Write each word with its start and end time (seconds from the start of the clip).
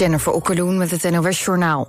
Jennifer 0.00 0.32
Okkeloen 0.32 0.78
met 0.78 0.90
het 0.90 1.10
NOS 1.10 1.44
Journaal. 1.44 1.88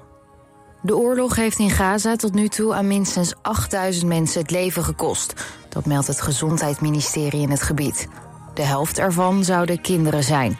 De 0.81 0.95
oorlog 0.97 1.35
heeft 1.35 1.59
in 1.59 1.69
Gaza 1.69 2.15
tot 2.15 2.33
nu 2.33 2.47
toe 2.47 2.73
aan 2.73 2.87
minstens 2.87 3.33
8000 3.41 4.07
mensen 4.07 4.41
het 4.41 4.51
leven 4.51 4.83
gekost. 4.83 5.33
Dat 5.69 5.85
meldt 5.85 6.07
het 6.07 6.21
Gezondheidsministerie 6.21 7.41
in 7.41 7.49
het 7.49 7.61
gebied. 7.61 8.07
De 8.53 8.61
helft 8.61 8.99
ervan 8.99 9.43
zouden 9.43 9.81
kinderen 9.81 10.23
zijn. 10.23 10.57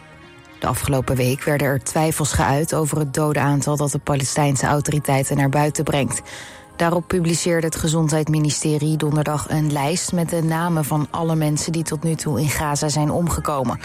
De 0.60 0.68
afgelopen 0.68 1.16
week 1.16 1.44
werden 1.44 1.68
er 1.68 1.84
twijfels 1.84 2.32
geuit 2.34 2.74
over 2.74 2.98
het 2.98 3.14
dodenaantal 3.14 3.78
dat 3.78 3.92
de 3.92 4.00
Palestijnse 4.00 4.66
autoriteiten 4.66 5.38
naar 5.38 5.50
buiten 5.50 5.84
brengt. 5.84 6.22
Daarop 6.76 7.08
publiceerde 7.08 7.68
het 7.68 7.76
Gezondheidsministerie 7.76 8.98
donderdag 8.98 9.50
een 9.50 9.72
lijst 9.72 10.14
met 10.14 10.30
de 10.30 10.44
namen 10.44 10.86
van 10.86 11.08
alle 11.10 11.36
mensen 11.36 11.72
die 11.72 11.84
tot 11.84 12.04
nu 12.04 12.16
toe 12.16 12.40
in 12.42 12.50
Gaza 12.50 12.90
zijn 12.90 13.12
omgekomen. 13.12 13.80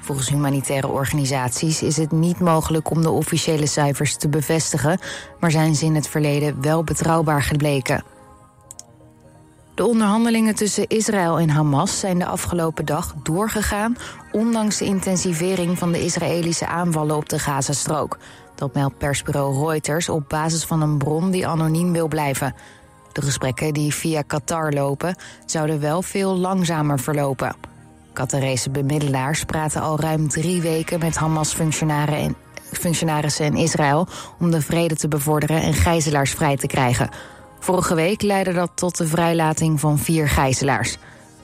Volgens 0.00 0.28
humanitaire 0.28 0.88
organisaties 0.88 1.82
is 1.82 1.96
het 1.96 2.12
niet 2.12 2.40
mogelijk 2.40 2.90
om 2.90 3.02
de 3.02 3.10
officiële 3.10 3.66
cijfers 3.66 4.16
te 4.16 4.28
bevestigen, 4.28 4.98
maar 5.40 5.50
zijn 5.50 5.74
ze 5.74 5.84
in 5.84 5.94
het 5.94 6.08
verleden 6.08 6.62
wel 6.62 6.84
betrouwbaar 6.84 7.42
gebleken. 7.42 8.04
De 9.74 9.86
onderhandelingen 9.86 10.54
tussen 10.54 10.86
Israël 10.86 11.38
en 11.38 11.48
Hamas 11.48 11.98
zijn 11.98 12.18
de 12.18 12.26
afgelopen 12.26 12.84
dag 12.84 13.14
doorgegaan, 13.22 13.96
ondanks 14.32 14.76
de 14.76 14.84
intensivering 14.84 15.78
van 15.78 15.92
de 15.92 16.04
Israëlische 16.04 16.66
aanvallen 16.66 17.16
op 17.16 17.28
de 17.28 17.38
Gazastrook. 17.38 18.18
Dat 18.54 18.74
meldt 18.74 18.98
persbureau 18.98 19.66
Reuters 19.66 20.08
op 20.08 20.28
basis 20.28 20.64
van 20.64 20.82
een 20.82 20.98
bron 20.98 21.30
die 21.30 21.46
anoniem 21.46 21.92
wil 21.92 22.08
blijven. 22.08 22.54
De 23.12 23.22
gesprekken 23.22 23.72
die 23.74 23.94
via 23.94 24.22
Qatar 24.22 24.72
lopen, 24.72 25.16
zouden 25.46 25.80
wel 25.80 26.02
veel 26.02 26.36
langzamer 26.36 26.98
verlopen. 26.98 27.69
Qatarese 28.20 28.70
bemiddelaars 28.70 29.44
praten 29.44 29.80
al 29.80 30.00
ruim 30.00 30.28
drie 30.28 30.62
weken 30.62 30.98
met 30.98 31.16
Hamas-functionarissen 31.16 33.44
in 33.44 33.56
Israël 33.56 34.08
om 34.38 34.50
de 34.50 34.60
vrede 34.60 34.96
te 34.96 35.08
bevorderen 35.08 35.62
en 35.62 35.74
gijzelaars 35.74 36.30
vrij 36.30 36.56
te 36.56 36.66
krijgen. 36.66 37.08
Vorige 37.58 37.94
week 37.94 38.22
leidde 38.22 38.52
dat 38.52 38.70
tot 38.74 38.96
de 38.96 39.06
vrijlating 39.06 39.80
van 39.80 39.98
vier 39.98 40.28
gijzelaars. 40.28 40.96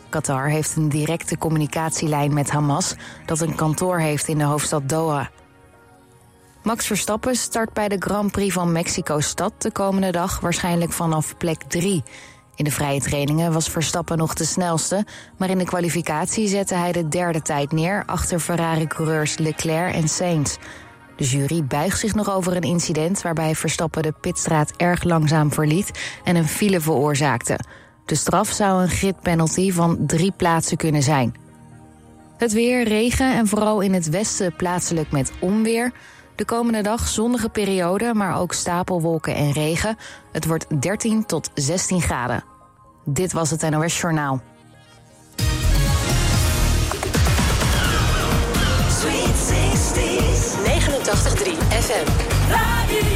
Qatar 0.08 0.48
heeft 0.48 0.77
een 0.77 0.88
directe 0.88 1.38
communicatielijn 1.38 2.34
met 2.34 2.50
Hamas, 2.50 2.94
dat 3.27 3.40
een 3.40 3.55
kantoor 3.55 3.98
heeft 3.98 4.28
in 4.28 4.38
de 4.38 4.44
hoofdstad 4.44 4.88
Doha. 4.88 5.30
Max 6.62 6.86
Verstappen 6.86 7.36
start 7.36 7.72
bij 7.72 7.88
de 7.88 7.96
Grand 7.98 8.33
Prix 8.33 8.55
van 8.55 8.72
Mexico-stad 8.72 9.62
de 9.62 9.72
komende 9.72 10.11
dag 10.11 10.40
waarschijnlijk 10.40 10.92
vanaf 10.92 11.36
plek 11.36 11.62
3. 11.68 12.02
In 12.56 12.64
de 12.64 12.70
vrije 12.70 13.00
trainingen 13.00 13.52
was 13.52 13.68
Verstappen 13.68 14.18
nog 14.18 14.34
de 14.34 14.44
snelste, 14.44 15.06
maar 15.36 15.50
in 15.50 15.58
de 15.58 15.64
kwalificatie 15.64 16.48
zette 16.48 16.74
hij 16.74 16.92
de 16.92 17.08
derde 17.08 17.42
tijd 17.42 17.72
neer 17.72 18.02
achter 18.06 18.40
Ferrari-coureurs 18.40 19.38
Leclerc 19.38 19.94
en 19.94 20.08
Sainz. 20.08 20.56
De 21.16 21.24
jury 21.24 21.64
buigt 21.64 21.98
zich 21.98 22.14
nog 22.14 22.30
over 22.30 22.56
een 22.56 22.62
incident 22.62 23.22
waarbij 23.22 23.54
Verstappen 23.54 24.02
de 24.02 24.14
pitstraat 24.20 24.72
erg 24.77 25.02
langzaam 25.02 25.52
verliet 25.52 25.90
en 26.24 26.36
een 26.36 26.48
file 26.48 26.80
veroorzaakte. 26.80 27.58
De 28.06 28.14
straf 28.14 28.48
zou 28.48 28.82
een 28.82 28.88
gridpenalty 28.88 29.72
van 29.72 30.06
drie 30.06 30.32
plaatsen 30.32 30.77
kunnen 30.77 31.02
zijn. 31.02 31.34
Het 32.36 32.52
weer, 32.52 32.84
regen 32.84 33.34
en 33.34 33.46
vooral 33.46 33.80
in 33.80 33.94
het 33.94 34.08
westen 34.08 34.56
plaatselijk 34.56 35.10
met 35.10 35.32
onweer. 35.40 35.92
De 36.37 36.45
komende 36.45 36.83
dag 36.83 37.09
zonnige 37.09 37.48
periode, 37.48 38.15
maar 38.15 38.39
ook 38.39 38.53
stapelwolken 38.53 39.34
en 39.34 39.53
regen. 39.53 39.97
Het 40.33 40.47
wordt 40.47 40.81
13 40.81 41.27
tot 41.27 41.51
16 41.55 42.01
graden. 42.01 42.45
Dit 43.05 43.33
was 43.33 43.51
het 43.51 43.70
NOS 43.70 44.01
Journaal. 44.01 44.41
Sweet 48.89 49.37
60s. 49.51 50.57
89.3 50.64 51.53
FM. 51.69 53.16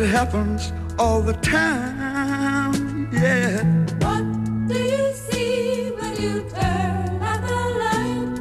It 0.00 0.06
happens 0.06 0.72
all 0.98 1.20
the 1.20 1.34
time, 1.34 3.12
yeah. 3.12 3.62
What 4.00 4.24
do 4.66 4.78
you 4.78 5.12
see 5.12 5.90
when 5.90 6.16
you 6.16 6.40
turn 6.48 7.20
out 7.20 7.42
the 7.46 7.60
light? 7.82 8.40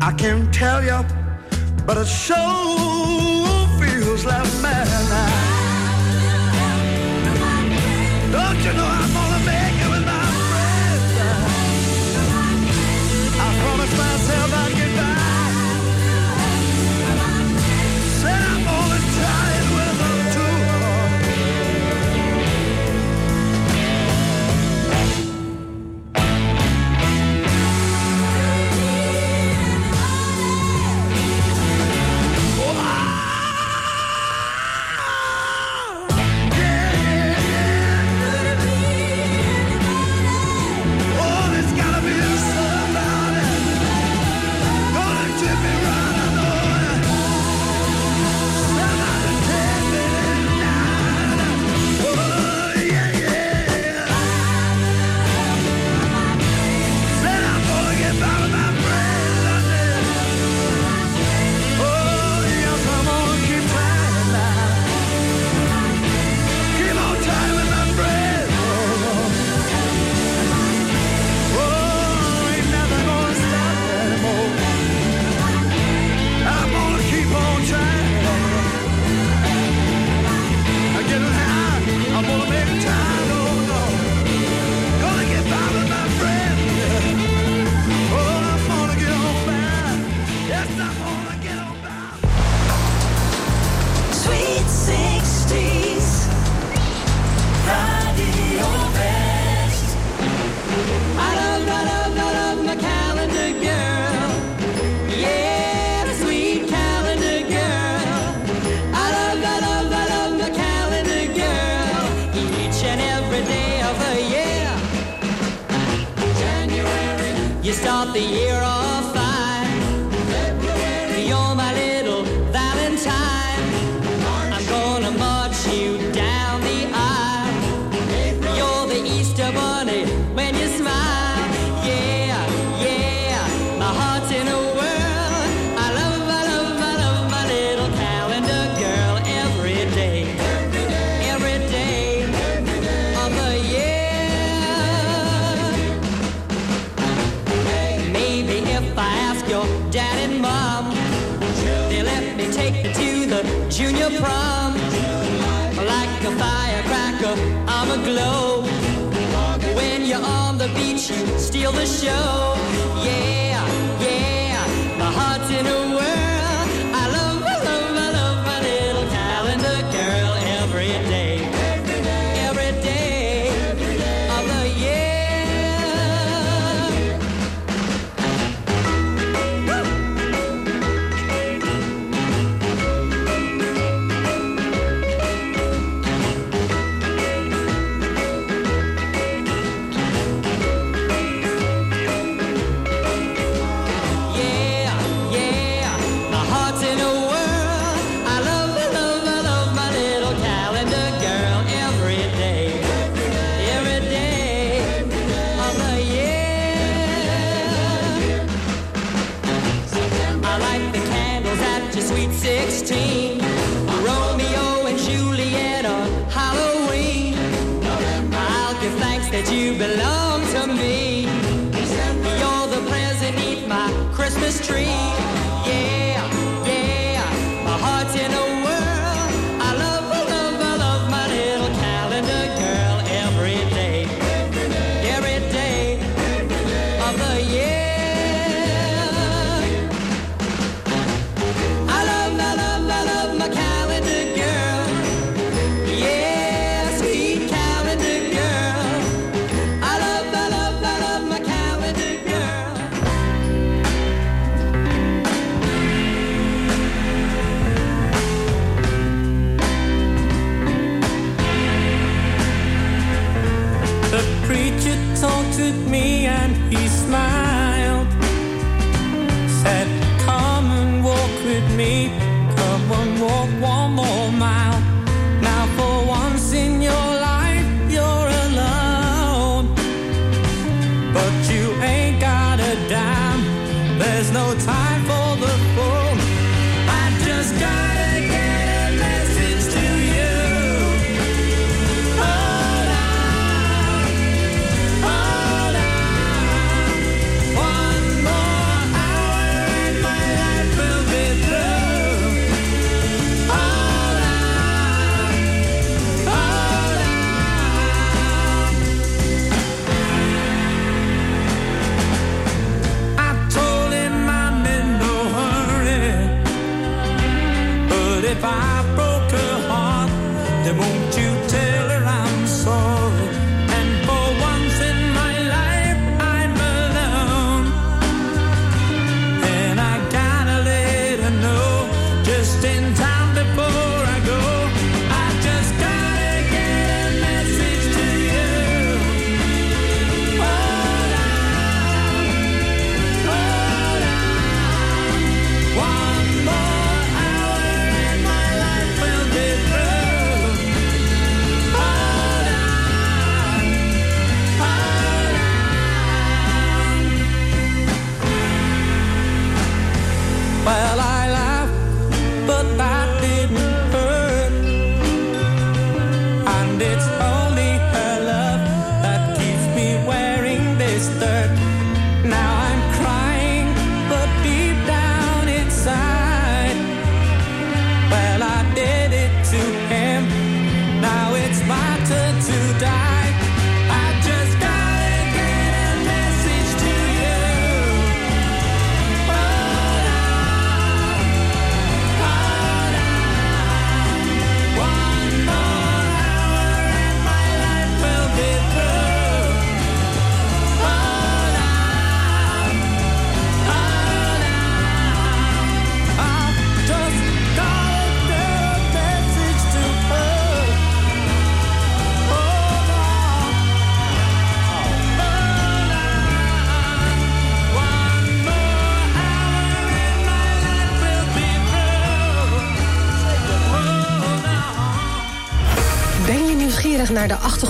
I 0.00 0.12
can't 0.12 0.54
tell 0.54 0.80
you, 0.80 1.04
but 1.86 1.96
it 1.96 2.06
sure 2.06 2.36
feels 3.80 4.24
like 4.24 4.46
madness. 4.62 5.42
Don't 8.30 8.58
you 8.64 8.72
know 8.74 8.86
I'm 8.86 9.21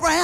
On 0.00 0.23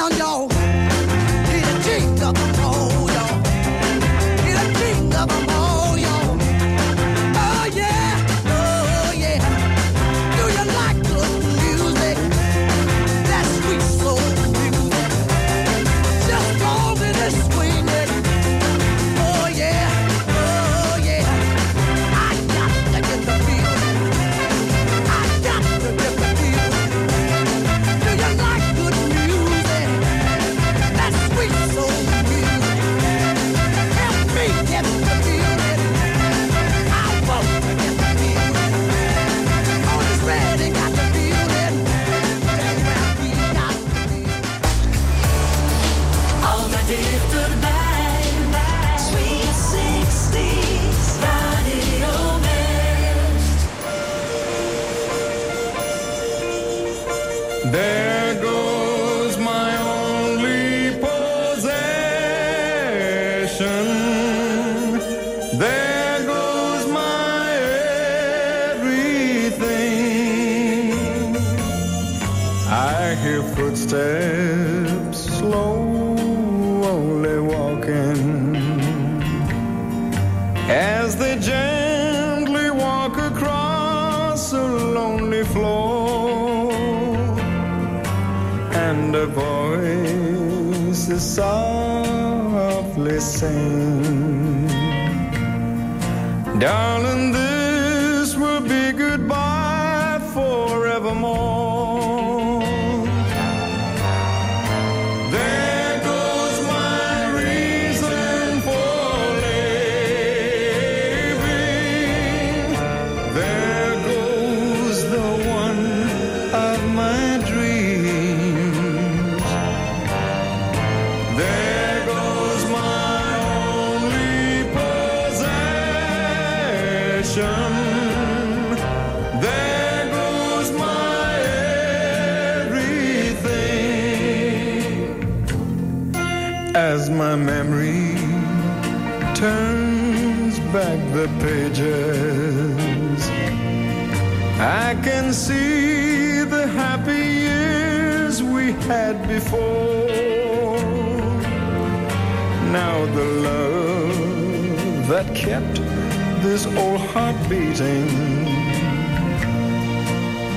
this 156.42 156.64
old 156.66 157.00
heart 157.00 157.36
beating 157.50 158.08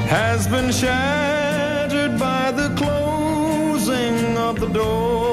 has 0.07 0.47
been 0.47 0.71
shattered 0.71 2.17
by 2.17 2.51
the 2.51 2.73
closing 2.75 4.37
of 4.37 4.59
the 4.59 4.67
door. 4.67 5.32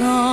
Aura 0.00 0.25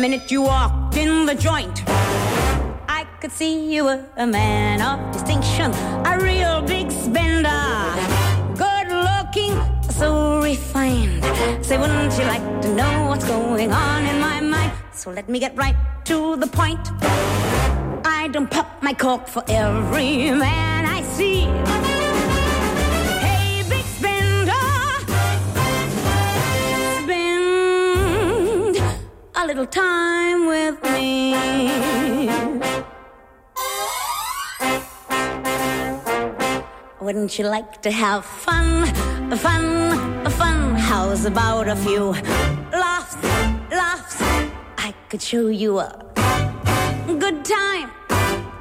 minute 0.00 0.30
you 0.30 0.40
walked 0.40 0.96
in 0.96 1.26
the 1.26 1.34
joint, 1.34 1.82
I 2.88 3.06
could 3.20 3.30
see 3.30 3.74
you 3.74 3.84
were 3.84 4.02
a 4.16 4.26
man 4.26 4.80
of 4.80 5.12
distinction, 5.12 5.72
a 6.06 6.18
real 6.18 6.62
big 6.62 6.90
spender. 6.90 7.62
Good 8.56 8.88
looking, 8.88 9.54
so 9.90 10.40
refined. 10.40 11.22
Say, 11.62 11.76
wouldn't 11.76 12.12
you 12.18 12.24
like 12.24 12.62
to 12.62 12.74
know 12.74 13.08
what's 13.08 13.26
going 13.26 13.72
on 13.72 14.06
in 14.06 14.18
my 14.20 14.40
mind? 14.40 14.72
So 14.92 15.10
let 15.10 15.28
me 15.28 15.38
get 15.38 15.54
right 15.54 15.76
to 16.06 16.36
the 16.36 16.46
point. 16.46 16.80
I 18.06 18.28
don't 18.32 18.50
pop 18.50 18.82
my 18.82 18.94
cork 18.94 19.28
for 19.28 19.44
every 19.48 20.30
man 20.30 20.86
I 20.86 21.02
see. 21.02 21.44
Little 29.60 29.82
time 29.82 30.46
with 30.46 30.82
me. 30.84 31.34
Wouldn't 37.00 37.38
you 37.38 37.46
like 37.46 37.82
to 37.82 37.90
have 37.90 38.24
fun, 38.24 38.86
fun, 39.36 40.30
fun? 40.30 40.74
How's 40.76 41.26
about 41.26 41.68
a 41.68 41.76
few 41.76 42.12
laughs, 42.72 43.16
laughs? 43.70 44.16
I 44.78 44.94
could 45.10 45.20
show 45.20 45.48
you 45.48 45.78
a 45.80 45.90
good 47.18 47.44
time. 47.44 47.90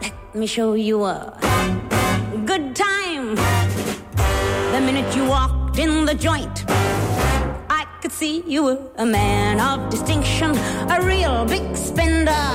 Let 0.01 0.35
me 0.35 0.47
show 0.47 0.73
you 0.73 1.05
a 1.05 1.37
good 2.45 2.75
time. 2.75 3.35
The 4.73 4.81
minute 4.81 5.15
you 5.15 5.25
walked 5.25 5.79
in 5.79 6.05
the 6.05 6.15
joint, 6.15 6.65
I 7.69 7.85
could 8.01 8.11
see 8.11 8.43
you 8.45 8.63
were 8.63 8.88
a 8.99 9.05
man 9.05 9.61
of 9.61 9.89
distinction, 9.89 10.51
a 10.89 10.99
real 11.01 11.45
big 11.45 11.73
spender. 11.75 12.45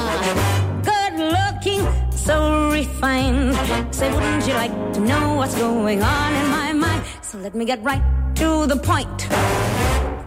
Good 0.83 1.15
looking, 1.19 1.83
so 2.11 2.71
refined. 2.71 3.55
Say, 3.95 4.13
wouldn't 4.13 4.47
you 4.47 4.53
like 4.53 4.93
to 4.93 5.01
know 5.01 5.37
what's 5.37 5.57
going 5.57 6.03
on 6.03 6.35
in 6.35 6.51
my 6.51 6.73
mind? 6.75 7.03
So 7.23 7.39
let 7.39 7.55
me 7.55 7.65
get 7.65 7.83
right 7.83 8.03
to 8.37 8.67
the 8.67 8.77
point. 8.77 9.27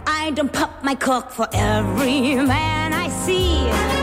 I 0.08 0.32
don't 0.34 0.52
pop 0.52 0.82
my 0.82 0.96
cork 0.96 1.30
for 1.30 1.46
every 1.52 2.34
man 2.34 2.92
I 2.92 3.08
see. 3.10 3.97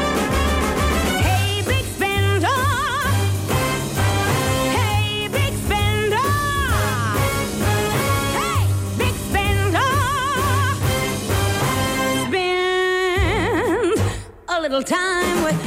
Little 14.75 14.97
time 14.97 15.43
with 15.45 15.64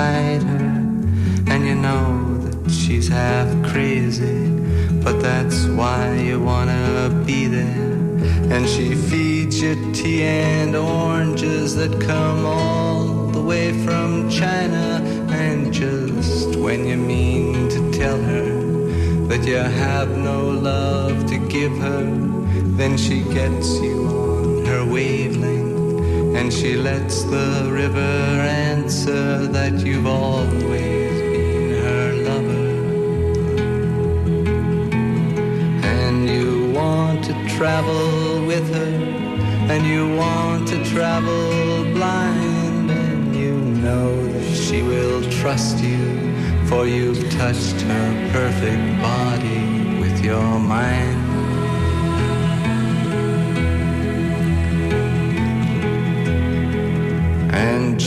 her. 0.00 0.88
And 1.48 1.66
you 1.66 1.74
know 1.74 2.38
that 2.38 2.70
she's 2.70 3.08
half 3.08 3.48
crazy. 3.70 4.48
But 5.04 5.20
that's 5.20 5.66
why 5.66 6.14
you 6.16 6.40
wanna 6.40 7.22
be 7.26 7.46
there. 7.46 7.92
And 8.52 8.68
she 8.68 8.94
feeds 8.94 9.60
you 9.60 9.92
tea 9.92 10.22
and 10.22 10.74
oranges 10.74 11.76
that 11.76 12.00
come 12.00 12.46
all 12.46 13.28
the 13.28 13.42
way 13.42 13.72
from 13.84 14.30
China. 14.30 15.02
And 15.28 15.72
just 15.72 16.56
when 16.56 16.86
you 16.86 16.96
mean 16.96 17.68
to 17.68 17.92
tell 17.92 18.20
her 18.20 18.50
that 19.28 19.46
you 19.46 19.56
have 19.56 20.16
no 20.16 20.48
love 20.48 21.26
to 21.26 21.38
give 21.48 21.76
her, 21.78 22.04
then 22.78 22.96
she 22.96 23.22
gets 23.24 23.74
you 23.80 24.06
on 24.06 24.64
her 24.64 24.84
wavelength. 24.84 25.51
And 26.34 26.52
she 26.52 26.76
lets 26.76 27.22
the 27.24 27.68
river 27.70 28.00
answer 28.00 29.46
that 29.46 29.74
you've 29.86 30.06
always 30.06 31.20
been 31.32 31.70
her 31.84 32.12
lover. 32.28 32.68
And 35.84 36.28
you 36.28 36.72
want 36.72 37.24
to 37.24 37.34
travel 37.56 38.46
with 38.46 38.66
her, 38.74 38.94
and 39.72 39.86
you 39.86 40.16
want 40.16 40.68
to 40.68 40.82
travel 40.84 41.84
blind, 41.92 42.90
and 42.90 43.36
you 43.36 43.54
know 43.54 44.26
that 44.32 44.56
she 44.56 44.82
will 44.82 45.22
trust 45.30 45.78
you, 45.78 46.02
for 46.66 46.86
you've 46.86 47.30
touched 47.32 47.80
her 47.82 48.30
perfect 48.32 49.02
body 49.02 50.00
with 50.00 50.24
your 50.24 50.58
mind. 50.58 51.21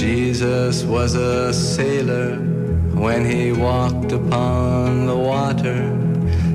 Jesus 0.06 0.84
was 0.84 1.16
a 1.16 1.52
sailor 1.52 2.36
when 2.94 3.26
he 3.26 3.52
walked 3.52 4.12
upon 4.12 5.08
the 5.08 5.16
water. 5.16 5.82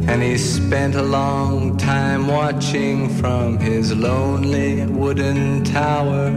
And 0.08 0.22
he 0.22 0.38
spent 0.38 0.94
a 0.94 1.02
long 1.02 1.76
time 1.76 2.28
watching 2.28 3.08
from 3.08 3.58
his 3.58 3.92
lonely 3.92 4.86
wooden 4.86 5.64
tower. 5.64 6.28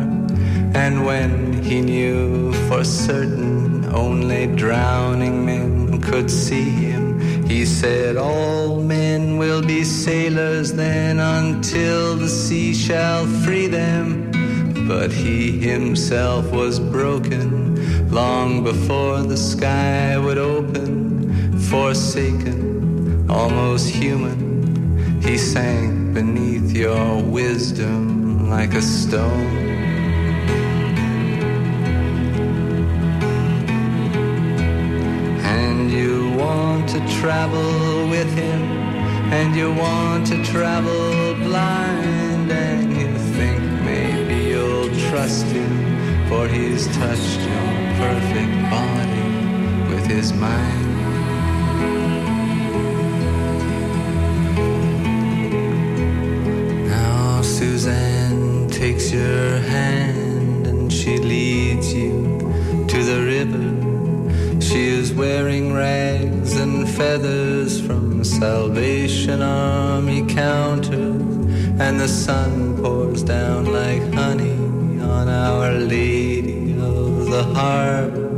And 0.73 1.05
when 1.05 1.61
he 1.61 1.81
knew 1.81 2.51
for 2.67 2.83
certain 2.83 3.85
only 3.93 4.47
drowning 4.47 5.45
men 5.45 6.01
could 6.01 6.31
see 6.31 6.67
him, 6.71 7.45
he 7.45 7.63
said, 7.63 8.17
All 8.17 8.81
men 8.81 9.37
will 9.37 9.61
be 9.61 9.83
sailors 9.83 10.73
then 10.73 11.19
until 11.19 12.15
the 12.15 12.27
sea 12.27 12.73
shall 12.73 13.27
free 13.43 13.67
them. 13.67 14.31
But 14.87 15.13
he 15.13 15.59
himself 15.59 16.51
was 16.51 16.77
broken 17.03 18.09
long 18.11 18.63
before 18.63 19.17
the 19.23 19.35
sky 19.35 20.17
would 20.17 20.37
open, 20.37 21.59
forsaken, 21.69 23.29
almost 23.29 23.89
human. 23.89 24.39
He 25.21 25.37
sank 25.37 26.13
beneath 26.13 26.71
your 26.71 27.21
wisdom 27.21 28.49
like 28.49 28.73
a 28.73 28.81
stone. 28.81 29.57
And 35.57 35.91
you 35.91 36.31
want 36.37 36.87
to 36.95 36.99
travel 37.19 38.07
with 38.15 38.31
him, 38.43 38.61
and 39.37 39.53
you 39.59 39.73
want 39.73 40.25
to 40.27 40.41
travel 40.45 41.35
blind, 41.47 42.49
and 42.49 42.95
you 42.99 43.11
think 43.37 43.61
maybe 43.91 44.37
you'll 44.51 44.91
trust 45.09 45.47
him, 45.47 45.82
for 46.33 46.47
he's 46.47 46.87
touched 46.97 47.41
your 47.49 47.69
perfect 48.03 48.53
body 48.75 49.25
with 49.91 50.05
his 50.15 50.33
mind. 50.33 50.85
Now 56.89 57.41
Suzanne 57.43 58.67
takes 58.69 59.11
your 59.11 59.59
hand 59.75 60.65
and 60.65 60.91
she 60.91 61.17
leads 61.17 61.93
you 61.93 62.15
to 62.91 62.99
the 63.11 63.19
river. 63.35 63.67
She 64.59 64.81
is 64.87 65.13
wearing 65.13 65.65
rags 65.73 66.53
and 66.55 66.89
feathers 66.89 67.79
from 67.85 68.23
Salvation 68.23 69.39
Army 69.41 70.25
counters, 70.41 71.21
and 71.85 71.99
the 72.03 72.07
sun 72.07 72.81
pours 72.81 73.21
down 73.21 73.65
like 73.79 74.03
honey 74.13 74.57
on 74.99 75.27
Our 75.29 75.73
Lady 75.73 76.02
Harbor. 77.53 78.29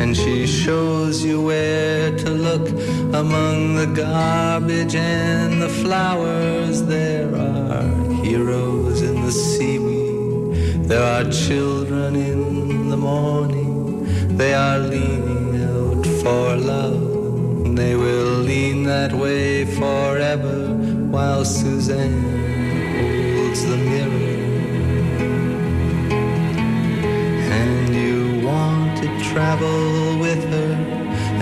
And 0.00 0.16
she 0.16 0.46
shows 0.46 1.24
you 1.24 1.42
where 1.42 2.16
to 2.16 2.30
look 2.30 2.68
among 3.14 3.76
the 3.76 3.86
garbage 3.86 4.94
and 4.94 5.62
the 5.62 5.68
flowers. 5.68 6.82
There 6.82 7.34
are 7.34 7.88
heroes 8.24 9.02
in 9.02 9.22
the 9.22 9.32
seaweed. 9.32 10.88
There 10.88 11.02
are 11.02 11.24
children 11.30 12.16
in 12.16 12.90
the 12.90 12.96
morning. 12.96 14.36
They 14.36 14.54
are 14.54 14.78
leaning 14.78 15.62
out 15.62 16.06
for 16.22 16.56
love. 16.56 17.74
They 17.74 17.94
will 17.96 18.38
lean 18.50 18.84
that 18.84 19.12
way 19.12 19.64
forever 19.64 20.74
while 21.10 21.44
Suzanne 21.44 22.45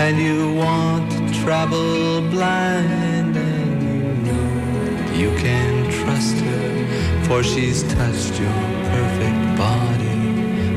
and 0.05 0.19
you 0.19 0.53
want 0.53 1.11
to 1.11 1.33
travel 1.41 2.21
blind, 2.29 3.35
and 3.35 3.81
you 3.81 4.03
know 4.25 5.11
you 5.21 5.31
can 5.39 5.89
trust 5.89 6.35
her, 6.41 7.23
for 7.25 7.41
she's 7.41 7.81
touched 7.95 8.39
your 8.39 8.59
perfect 8.93 9.57
body 9.57 10.17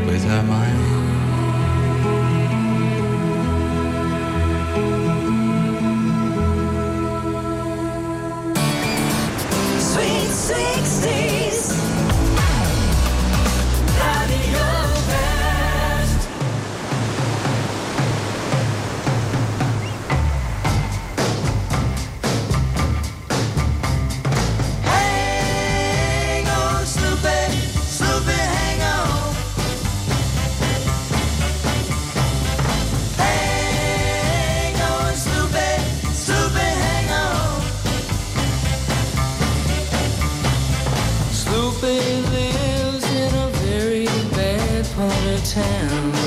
with 0.07 0.25
her 0.25 0.43
mind. 0.45 0.78
Town. 45.41 46.18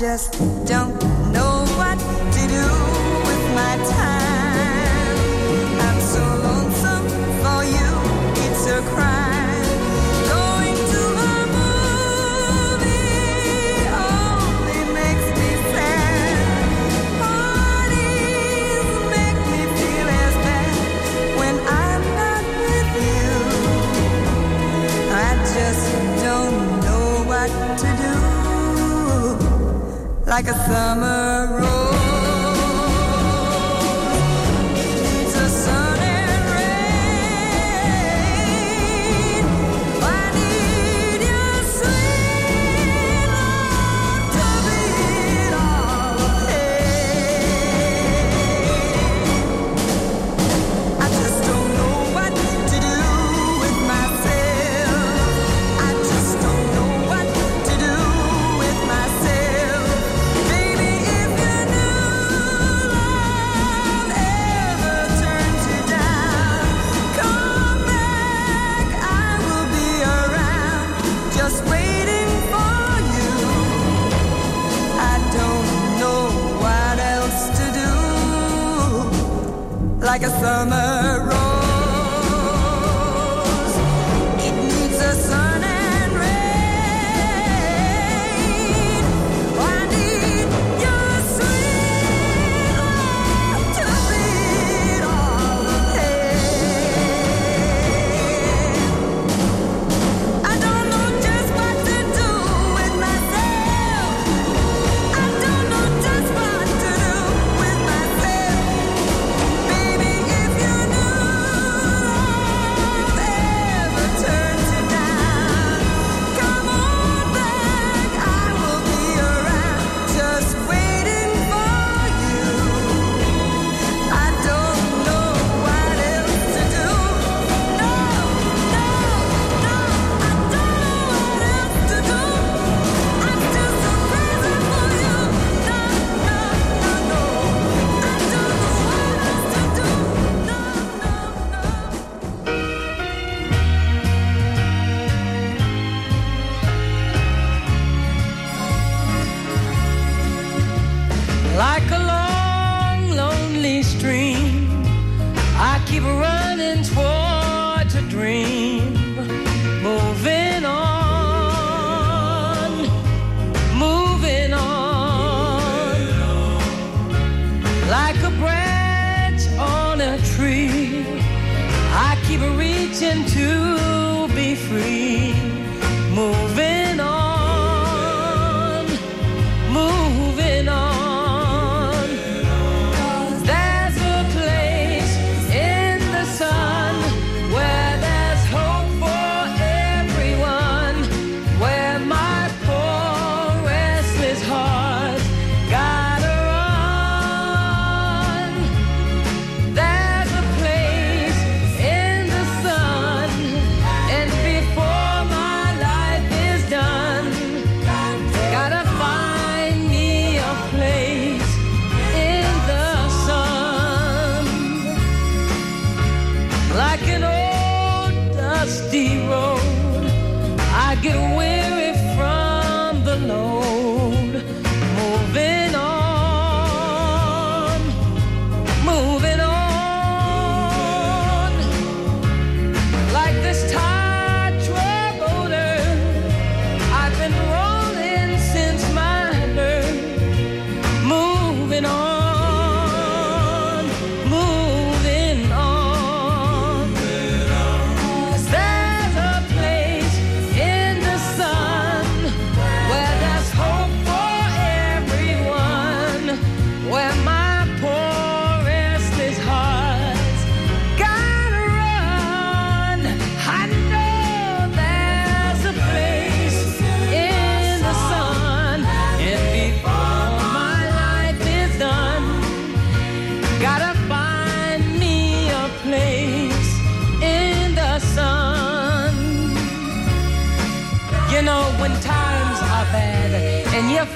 Just 0.00 0.32
don't 0.64 1.19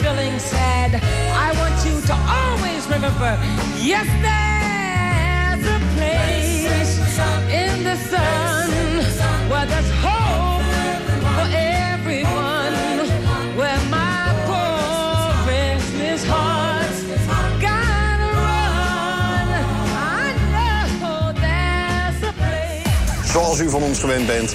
and 0.02 0.40
sad. 0.40 0.94
I 0.94 1.52
want 1.58 1.84
you 1.86 2.00
to 2.00 2.14
always 2.14 2.86
remember, 2.86 3.38
yes, 3.80 4.06
there's 4.24 5.66
a 5.66 5.78
place 5.94 7.18
in 7.50 7.84
the 7.84 7.96
sun 7.96 8.70
where 9.50 9.66
there's 9.66 9.90
hope 10.02 10.62
for 11.36 11.46
everyone. 11.52 12.74
Where 13.56 13.80
my 13.90 14.34
poor 14.46 15.46
restless 15.46 16.24
heart's 16.26 17.02
gotta 17.60 18.30
run. 18.34 19.48
I 19.96 20.34
know 20.50 21.32
there's 21.40 22.22
a 22.22 22.32
place. 22.32 23.32
Zoals 23.32 23.60
u 23.60 23.70
van 23.70 23.82
ons 23.82 23.98
gewend 23.98 24.26
bent, 24.26 24.54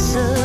Both 0.00 0.39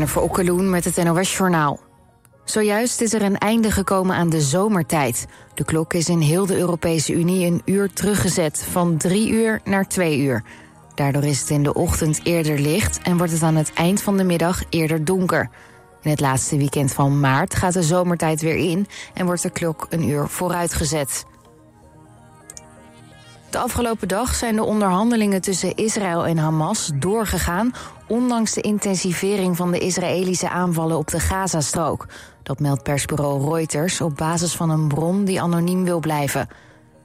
Jennifer 0.00 0.22
Okkeloen 0.22 0.70
met 0.70 0.84
het 0.84 1.04
NOS 1.04 1.36
Journaal. 1.36 1.80
Zojuist 2.44 3.00
is 3.00 3.12
er 3.12 3.22
een 3.22 3.38
einde 3.38 3.70
gekomen 3.70 4.16
aan 4.16 4.30
de 4.30 4.40
zomertijd. 4.40 5.26
De 5.54 5.64
klok 5.64 5.94
is 5.94 6.08
in 6.08 6.20
heel 6.20 6.46
de 6.46 6.56
Europese 6.56 7.12
Unie 7.12 7.46
een 7.46 7.62
uur 7.64 7.92
teruggezet, 7.92 8.66
van 8.70 8.96
drie 8.96 9.30
uur 9.30 9.60
naar 9.64 9.88
twee 9.88 10.18
uur. 10.18 10.44
Daardoor 10.94 11.24
is 11.24 11.40
het 11.40 11.50
in 11.50 11.62
de 11.62 11.74
ochtend 11.74 12.20
eerder 12.22 12.58
licht 12.58 12.98
en 13.02 13.16
wordt 13.16 13.32
het 13.32 13.42
aan 13.42 13.56
het 13.56 13.72
eind 13.72 14.02
van 14.02 14.16
de 14.16 14.24
middag 14.24 14.62
eerder 14.68 15.04
donker. 15.04 15.50
In 16.02 16.10
het 16.10 16.20
laatste 16.20 16.56
weekend 16.56 16.92
van 16.92 17.20
maart 17.20 17.54
gaat 17.54 17.72
de 17.72 17.82
zomertijd 17.82 18.40
weer 18.40 18.56
in 18.56 18.86
en 19.14 19.26
wordt 19.26 19.42
de 19.42 19.50
klok 19.50 19.86
een 19.90 20.08
uur 20.08 20.28
vooruitgezet. 20.28 21.24
De 23.50 23.58
afgelopen 23.58 24.08
dag 24.08 24.34
zijn 24.34 24.56
de 24.56 24.64
onderhandelingen 24.64 25.40
tussen 25.40 25.76
Israël 25.76 26.26
en 26.26 26.38
Hamas 26.38 26.90
doorgegaan, 26.94 27.74
ondanks 28.10 28.52
de 28.52 28.60
intensivering 28.60 29.56
van 29.56 29.70
de 29.70 29.78
Israëlische 29.78 30.48
aanvallen 30.48 30.96
op 30.96 31.08
de 31.08 31.20
Gazastrook. 31.20 32.06
Dat 32.42 32.60
meldt 32.60 32.82
persbureau 32.82 33.54
Reuters 33.54 34.00
op 34.00 34.16
basis 34.16 34.54
van 34.54 34.70
een 34.70 34.88
bron 34.88 35.24
die 35.24 35.40
anoniem 35.40 35.84
wil 35.84 36.00
blijven. 36.00 36.48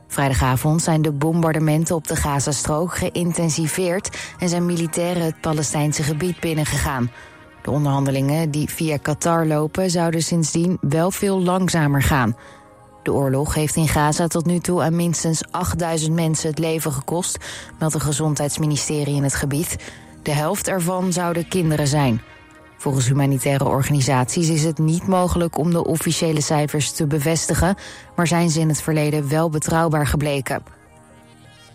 Vrijdagavond 0.08 0.82
zijn 0.82 1.02
de 1.02 1.12
bombardementen 1.12 1.96
op 1.96 2.08
de 2.08 2.16
Gazastrook 2.16 2.98
geïntensiveerd 2.98 4.18
en 4.40 4.50
zijn 4.50 4.66
militairen 4.66 5.24
het 5.24 5.42
Palestijnse 5.42 6.04
gebied 6.04 6.40
binnengegaan. 6.40 7.12
De 7.62 7.72
onderhandelingen 7.72 8.52
die 8.52 8.70
via 8.70 8.98
Qatar 8.98 9.46
lopen 9.46 9.90
zouden 9.90 10.22
sindsdien 10.22 10.78
wel 10.82 11.12
veel 11.12 11.42
langzamer 11.42 12.02
gaan. 12.02 12.36
De 13.04 13.14
oorlog 13.14 13.54
heeft 13.54 13.76
in 13.76 13.88
Gaza 13.88 14.28
tot 14.28 14.46
nu 14.46 14.60
toe 14.60 14.82
aan 14.82 14.96
minstens 14.96 15.44
8000 15.52 16.14
mensen 16.14 16.50
het 16.50 16.60
leven 16.60 16.92
gekost, 16.92 17.38
meldt 17.80 17.94
het 17.94 18.04
gezondheidsministerie 18.04 19.16
in 19.16 19.24
het 19.24 19.36
gebied. 19.36 19.78
De 20.26 20.32
helft 20.32 20.68
ervan 20.68 21.14
zouden 21.14 21.48
kinderen 21.48 21.88
zijn. 21.88 22.22
Volgens 22.78 23.08
humanitaire 23.08 23.66
organisaties 23.66 24.50
is 24.50 24.64
het 24.64 24.78
niet 24.78 25.08
mogelijk 25.08 25.58
om 25.58 25.72
de 25.72 25.86
officiële 25.86 26.42
cijfers 26.42 26.92
te 26.92 27.08
bevestigen, 27.08 27.76
maar 28.16 28.28
zijn 28.28 28.50
ze 28.50 28.60
in 28.60 28.68
het 28.68 28.82
verleden 28.82 29.30
wel 29.30 29.50
betrouwbaar 29.50 30.08
gebleken. 30.08 30.64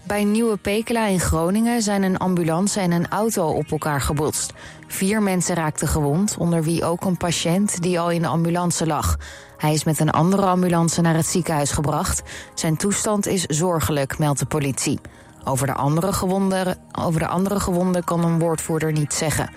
Bij 0.07 0.25
Nieuwe 0.25 0.57
Pekela 0.57 1.07
in 1.07 1.21
Groningen 1.21 1.83
zijn 1.83 2.03
een 2.03 2.19
ambulance 2.19 2.81
en 2.81 2.91
een 2.91 3.09
auto 3.09 3.47
op 3.47 3.71
elkaar 3.71 4.01
gebotst. 4.01 4.53
Vier 4.87 5.23
mensen 5.23 5.55
raakten 5.55 5.89
gewond, 5.89 6.37
onder 6.39 6.63
wie 6.63 6.85
ook 6.85 7.05
een 7.05 7.17
patiënt 7.17 7.83
die 7.83 8.01
al 8.01 8.11
in 8.11 8.23
de 8.23 8.29
ambulance 8.29 8.87
lag. 8.87 9.17
Hij 9.57 9.73
is 9.73 9.85
met 9.85 10.01
een 10.01 10.11
andere 10.11 10.47
ambulance 10.47 11.01
naar 11.01 11.17
het 11.17 11.27
ziekenhuis 11.27 11.71
gebracht. 11.71 12.23
Zijn 12.55 12.77
toestand 12.77 13.27
is 13.27 13.45
zorgelijk, 13.45 14.19
meldt 14.19 14.39
de 14.39 14.47
politie. 14.47 15.01
Over 15.45 15.67
de 15.67 15.75
andere 15.75 16.13
gewonden, 16.13 16.79
over 16.93 17.21
de 17.21 17.27
andere 17.27 17.61
gewonden 17.61 18.05
kan 18.05 18.25
een 18.25 18.39
woordvoerder 18.39 18.93
niet 18.93 19.15
zeggen. 19.15 19.51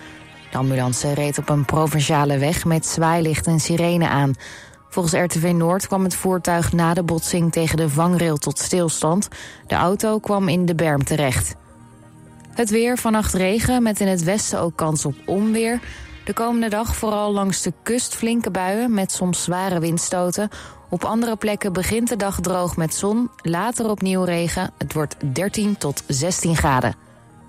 De 0.50 0.58
ambulance 0.58 1.12
reed 1.12 1.38
op 1.38 1.48
een 1.48 1.64
provinciale 1.64 2.38
weg 2.38 2.64
met 2.64 2.86
zwaailicht 2.86 3.46
en 3.46 3.60
sirene 3.60 4.08
aan. 4.08 4.34
Volgens 4.88 5.14
RTV 5.14 5.52
Noord 5.54 5.86
kwam 5.86 6.04
het 6.04 6.14
voertuig 6.14 6.72
na 6.72 6.94
de 6.94 7.02
botsing 7.02 7.52
tegen 7.52 7.76
de 7.76 7.88
vangrail 7.88 8.36
tot 8.36 8.58
stilstand. 8.58 9.28
De 9.66 9.74
auto 9.74 10.18
kwam 10.18 10.48
in 10.48 10.66
de 10.66 10.74
berm 10.74 11.04
terecht. 11.04 11.54
Het 12.54 12.70
weer, 12.70 12.98
vannacht 12.98 13.32
regen, 13.32 13.82
met 13.82 14.00
in 14.00 14.08
het 14.08 14.22
westen 14.22 14.60
ook 14.60 14.76
kans 14.76 15.04
op 15.04 15.14
onweer. 15.26 15.80
De 16.24 16.32
komende 16.32 16.68
dag 16.68 16.96
vooral 16.96 17.32
langs 17.32 17.62
de 17.62 17.72
kust 17.82 18.14
flinke 18.14 18.50
buien 18.50 18.94
met 18.94 19.12
soms 19.12 19.42
zware 19.42 19.80
windstoten. 19.80 20.48
Op 20.94 21.04
andere 21.04 21.36
plekken 21.36 21.72
begint 21.72 22.08
de 22.08 22.16
dag 22.16 22.40
droog 22.40 22.76
met 22.76 22.94
zon, 22.94 23.30
later 23.42 23.90
opnieuw 23.90 24.22
regen. 24.22 24.70
Het 24.78 24.92
wordt 24.92 25.16
13 25.34 25.76
tot 25.76 26.02
16 26.06 26.56
graden. 26.56 26.94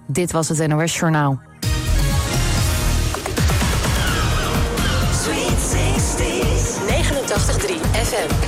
Dit 0.08 0.32
was 0.32 0.50
het 0.50 0.68
NOS 0.68 1.00
Journaal. 1.00 1.40
Sweet 5.24 5.60
60s. 5.74 6.76
89.3 7.68 7.76
FM. 7.92 8.45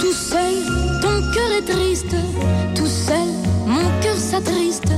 Tout 0.00 0.12
seul, 0.12 0.54
ton 1.00 1.20
cœur 1.32 1.50
est 1.58 1.72
triste, 1.72 2.16
tout 2.74 2.86
seul, 2.86 3.28
mon 3.66 3.88
cœur 4.00 4.16
s'attriste. 4.16 4.92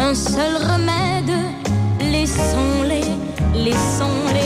Un 0.00 0.14
seul 0.14 0.56
remède, 0.56 1.32
laissons-les, 2.00 3.04
laissons-les. 3.54 4.43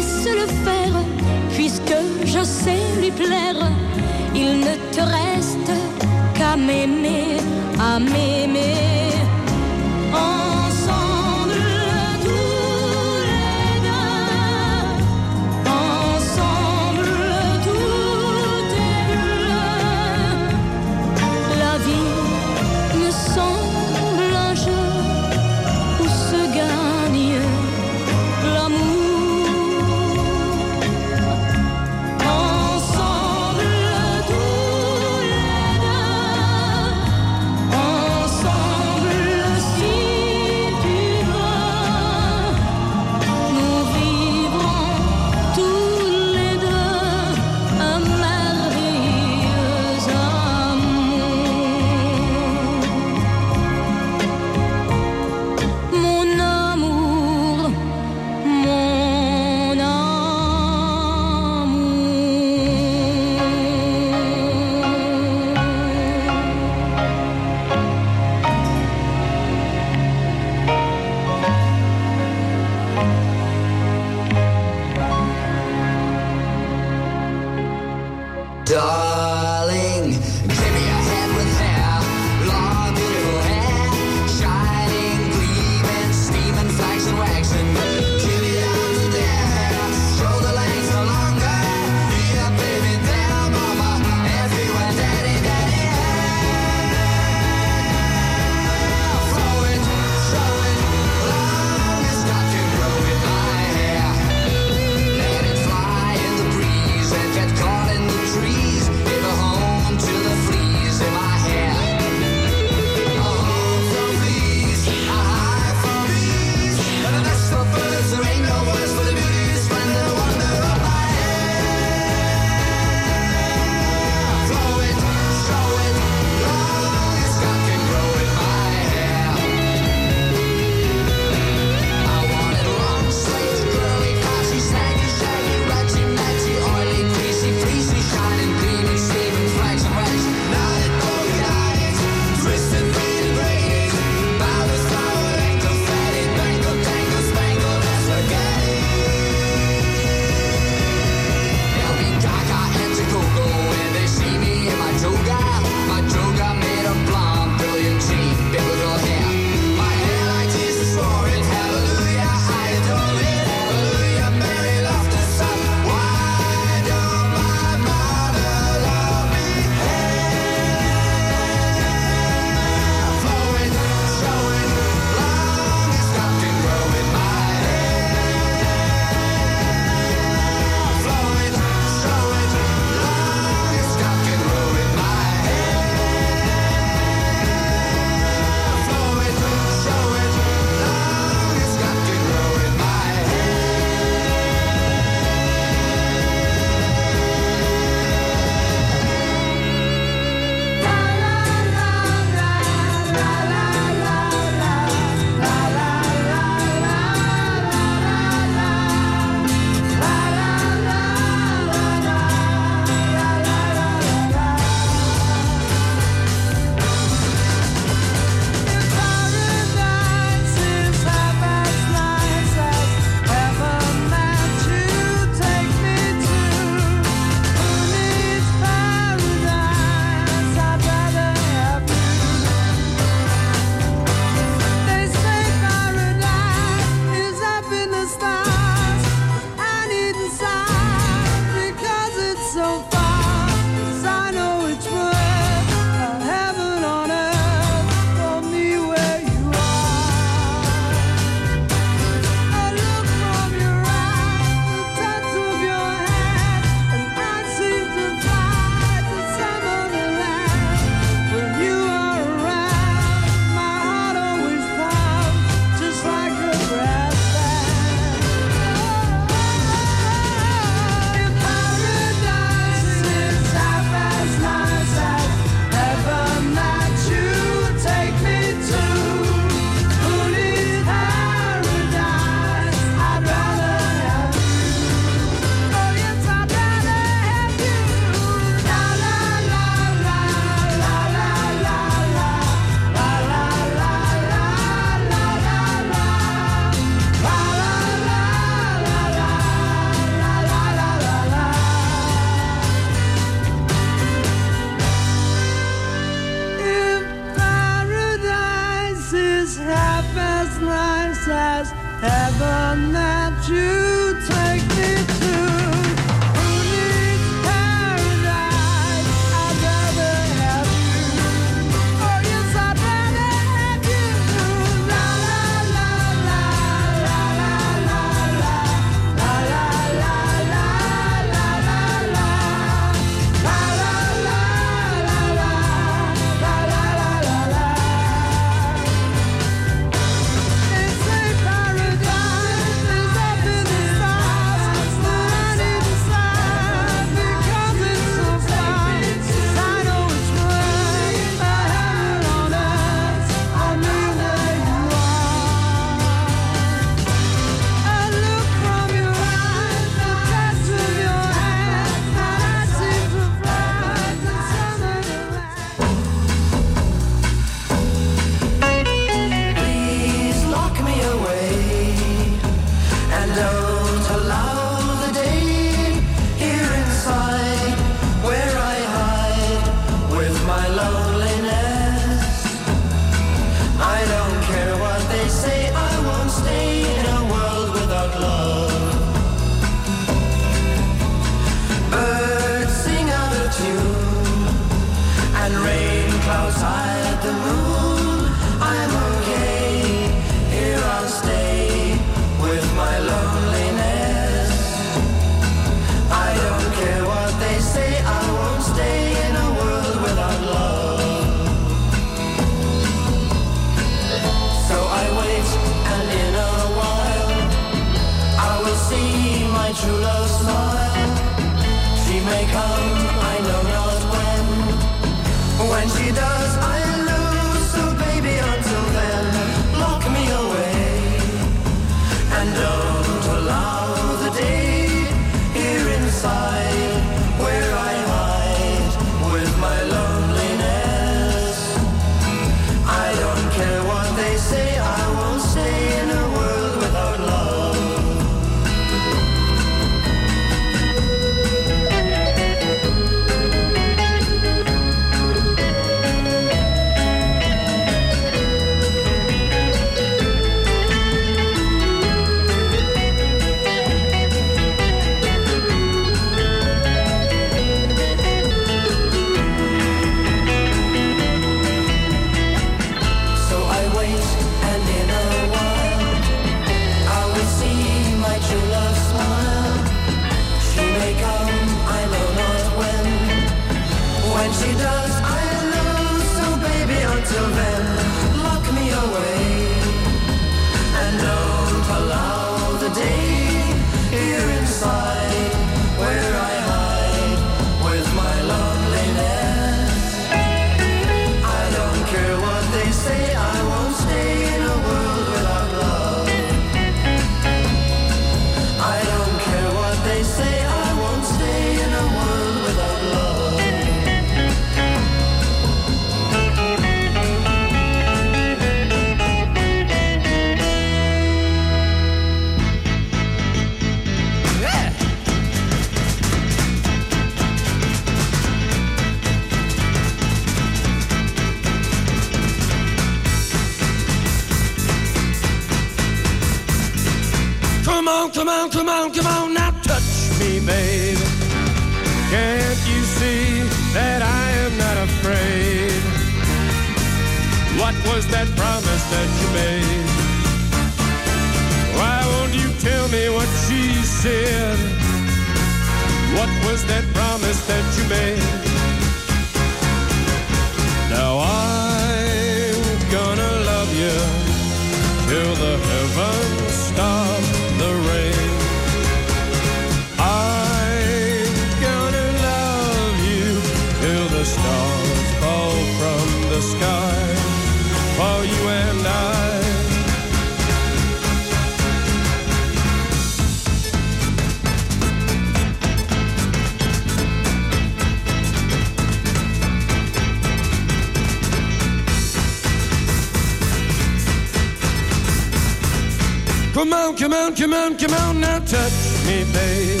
Come 596.80 596.94
on, 596.94 597.14
come 597.14 597.34
on, 597.34 597.54
come 597.54 597.74
on, 597.74 597.98
come 597.98 598.14
on, 598.14 598.40
now 598.40 598.58
touch 598.60 599.26
me, 599.26 599.44
babe. 599.52 600.00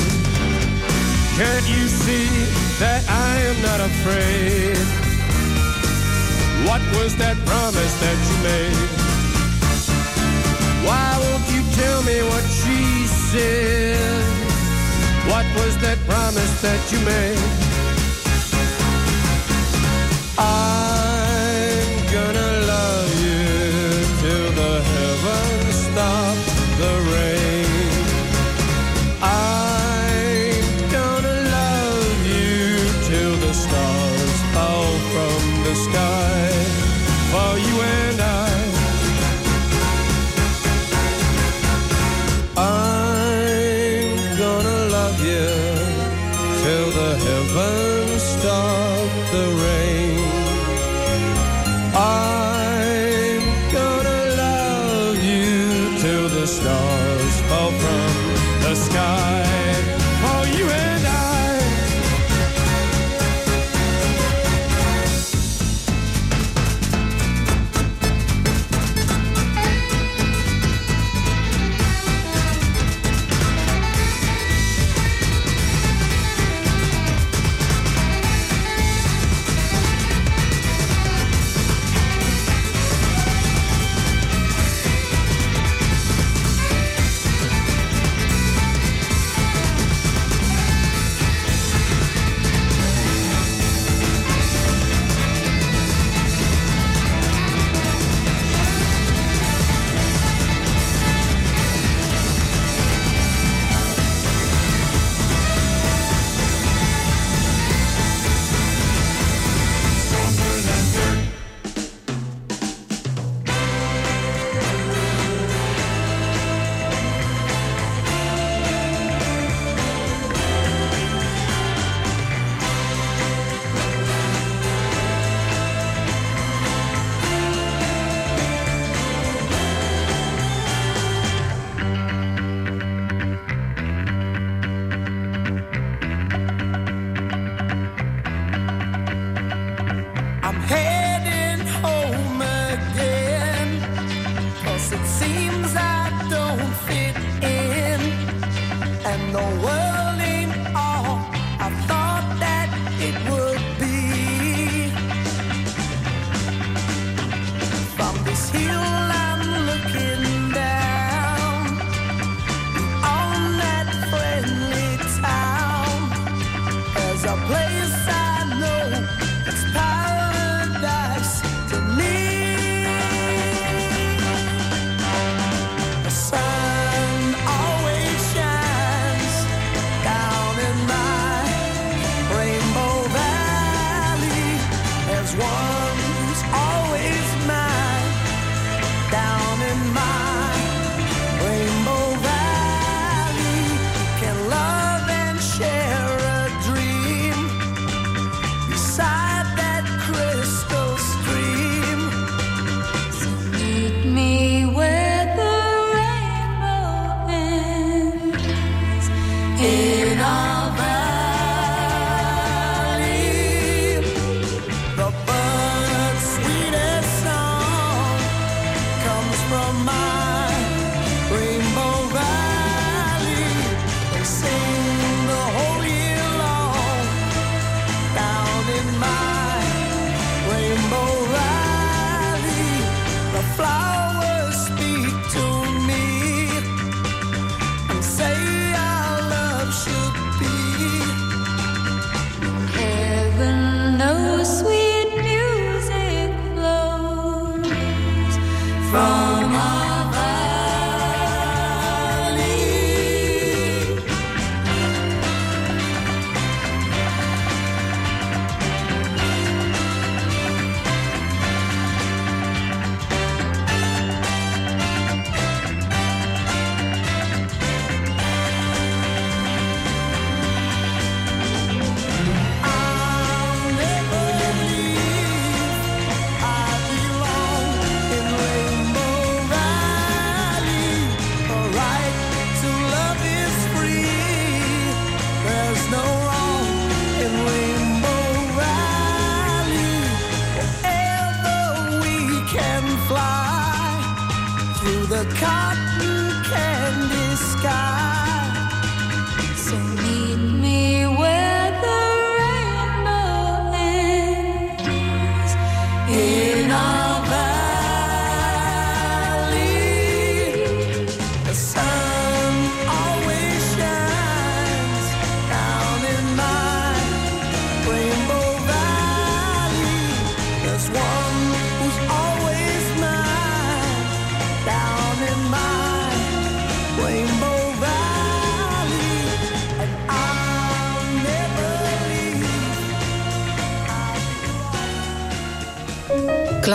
Can't 1.36 1.68
you 1.68 1.86
see 1.86 2.26
that 2.80 3.04
I 3.06 3.36
am 3.50 3.60
not 3.60 3.80
afraid? 3.80 4.78
What 6.66 6.80
was 6.96 7.14
that 7.16 7.36
promise 7.44 7.94
that 8.00 8.18
you 8.28 8.36
made? 8.48 8.88
Why 10.88 11.18
won't 11.20 11.46
you 11.52 11.62
tell 11.76 12.02
me 12.02 12.22
what 12.22 12.44
she 12.48 13.06
said? 13.28 14.24
What 15.28 15.44
was 15.60 15.76
that 15.82 15.98
promise 16.08 16.62
that 16.62 16.80
you 16.90 17.00
made? 17.00 17.36
I 20.38 20.89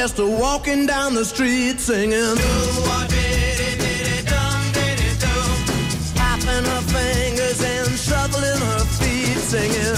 Just 0.00 0.18
walking 0.18 0.86
down 0.86 1.12
the 1.12 1.26
street 1.26 1.78
singing. 1.78 2.34
Tapping 6.14 6.64
her 6.72 6.82
fingers 6.96 7.60
and 7.62 7.98
shuffling 7.98 8.60
her 8.68 8.84
feet 8.96 9.36
singing. 9.52 9.96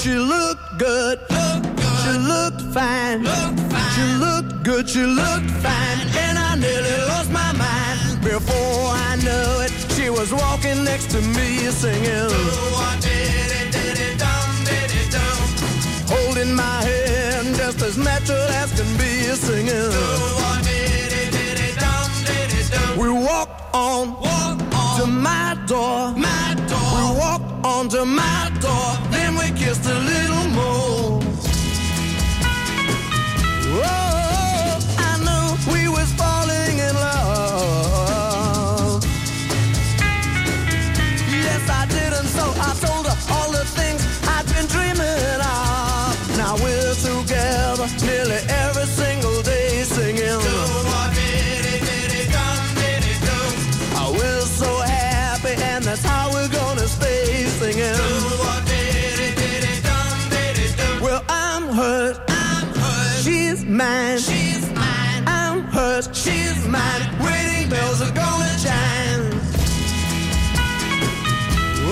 She 0.00 0.14
looked 0.14 0.78
good. 0.78 1.18
She 2.02 2.12
looked 2.32 2.62
fine. 2.72 3.26
She 3.94 4.06
looked 4.24 4.62
good. 4.62 4.88
She 4.88 5.02
looked 5.02 5.50
fine. 5.66 6.00
And 6.24 6.38
I 6.38 6.54
nearly 6.54 6.96
lost 7.08 7.32
my 7.32 7.50
mind. 7.64 8.22
Before 8.22 8.86
I 9.08 9.16
knew 9.16 9.64
it, 9.66 9.72
she 9.94 10.08
was 10.08 10.32
walking 10.32 10.84
next 10.84 11.10
to 11.10 11.20
me 11.20 11.48
singing. 11.82 13.51
As 17.92 17.98
natural 17.98 18.48
as 18.62 18.72
can 18.72 18.90
be 18.96 19.12
singing. 19.36 19.90
We 22.98 23.10
walk 23.10 23.50
on, 23.74 24.20
walk 24.20 24.58
to 24.98 25.06
my 25.06 25.58
door. 25.66 26.12
My 26.16 26.54
door. 26.70 26.92
We 26.96 27.18
walked 27.20 27.66
on 27.66 27.88
to 27.90 28.04
my 28.04 28.50
door. 28.60 29.01
Mine. 63.82 64.18
She's 64.18 64.64
mine. 64.70 65.22
I'm 65.26 65.62
hers. 65.76 66.08
She's 66.12 66.60
mine. 66.66 67.02
Wedding 67.22 67.68
bells 67.68 68.00
are 68.06 68.14
gonna 68.22 68.54
chime. 68.64 69.24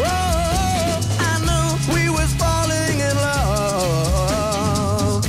Oh, 0.02 1.00
I 1.30 1.32
knew 1.46 1.68
we 1.94 2.02
was 2.18 2.30
falling 2.42 2.96
in 3.08 3.14
love. 3.26 5.22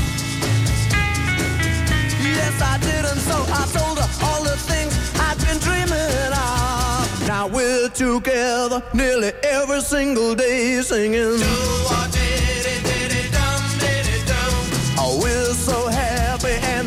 Yes, 2.38 2.56
I 2.74 2.76
did, 2.86 3.04
and 3.12 3.22
so 3.30 3.38
I 3.60 3.64
told 3.78 3.96
her 4.02 4.10
all 4.28 4.42
the 4.44 4.58
things 4.70 4.94
I've 5.26 5.40
been 5.46 5.60
dreaming 5.68 6.32
of. 6.50 7.28
Now 7.28 7.46
we're 7.56 7.90
together 7.90 8.80
nearly 8.94 9.32
every 9.58 9.82
single 9.82 10.36
day 10.36 10.82
singing. 10.82 11.40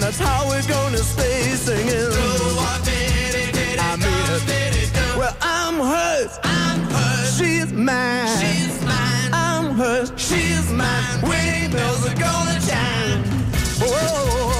That's 0.04 0.18
how 0.18 0.46
we're 0.46 0.68
gonna 0.68 0.98
stay 0.98 1.40
singing. 1.54 2.12
I 3.78 3.96
mean 3.96 4.26
it. 4.50 5.16
Well, 5.16 5.34
I'm 5.40 5.76
hers. 5.76 6.38
I'm 6.42 6.80
hers. 6.92 7.38
She's 7.38 7.72
mine. 7.72 8.28
She's 8.38 8.82
mine. 8.84 9.30
I'm 9.32 9.70
hers. 9.74 10.12
She's 10.16 10.70
mine. 10.70 11.22
Wedding 11.22 11.70
bells 11.70 12.04
are 12.06 12.16
gonna 12.16 12.60
chime. 12.68 13.24
Oh, 13.80 14.53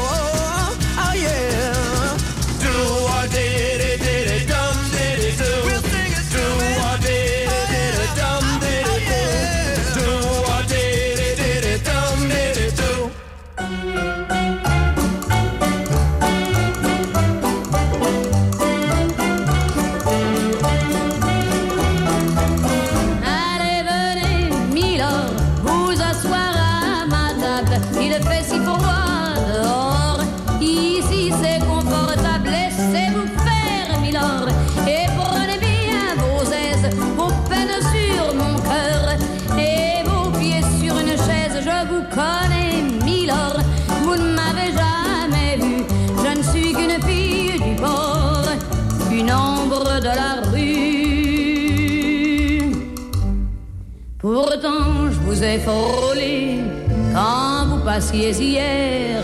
hier. 58.23 59.23